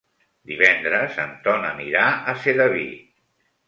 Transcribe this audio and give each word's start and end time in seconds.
Divendres 0.51 1.21
en 1.25 1.37
Ton 1.45 1.69
anirà 1.71 2.09
a 2.35 2.39
Sedaví. 2.43 2.93